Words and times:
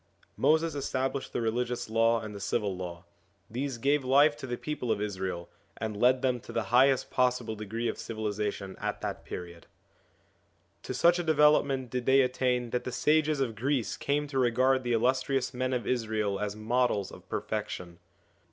Moses 0.35 0.73
established 0.73 1.31
the 1.31 1.41
religious 1.41 1.87
law 1.87 2.21
and 2.21 2.33
the 2.33 2.39
civil 2.39 2.75
law; 2.75 3.05
these 3.51 3.77
gave 3.77 4.03
life 4.03 4.35
to 4.37 4.47
the 4.47 4.57
people 4.57 4.91
of 4.91 4.99
Israel, 4.99 5.47
and 5.77 5.95
led 5.95 6.23
them 6.23 6.39
to 6.39 6.51
the 6.51 6.63
highest 6.73 7.11
possible 7.11 7.55
degree 7.55 7.87
of 7.87 7.99
civilisation 7.99 8.75
at 8.79 9.01
that 9.01 9.23
period. 9.23 9.67
B 9.67 9.67
18 9.67 9.67
SOME 9.67 9.69
ANSWERED 9.69 10.81
QUESTIONS 10.81 10.87
To 10.87 10.93
such 11.15 11.19
a 11.19 11.29
development 11.29 11.89
did 11.91 12.05
they 12.07 12.21
attain 12.21 12.71
that 12.71 12.83
the 12.83 12.91
sages 12.91 13.39
of 13.39 13.53
Greece 13.55 13.95
came 13.95 14.25
to 14.25 14.39
regard 14.39 14.81
the 14.81 14.93
illustrious 14.93 15.53
men 15.53 15.71
of 15.71 15.85
Israel 15.85 16.39
as 16.39 16.55
models 16.55 17.11
of 17.11 17.29
perfection. 17.29 17.99